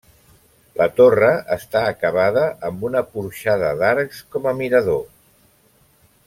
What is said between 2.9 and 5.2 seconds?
porxada d'arcs com a mirador.